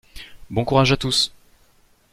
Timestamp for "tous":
0.97-1.31